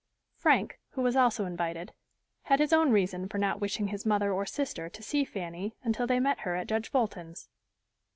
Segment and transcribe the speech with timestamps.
[0.33, 1.93] Frank, who was also invited,
[2.45, 6.07] had his own reason for not wishing his mother or sister to see Fanny until
[6.07, 7.49] they met her at Judge Fulton's.